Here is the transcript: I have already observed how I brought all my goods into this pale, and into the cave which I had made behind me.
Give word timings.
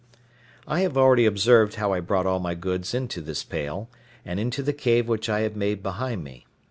I 0.65 0.79
have 0.79 0.97
already 0.97 1.27
observed 1.27 1.75
how 1.75 1.93
I 1.93 1.99
brought 1.99 2.25
all 2.25 2.39
my 2.39 2.55
goods 2.55 2.95
into 2.95 3.21
this 3.21 3.43
pale, 3.43 3.87
and 4.25 4.39
into 4.39 4.63
the 4.63 4.73
cave 4.73 5.07
which 5.07 5.29
I 5.29 5.41
had 5.41 5.55
made 5.55 5.83
behind 5.83 6.23
me. 6.23 6.47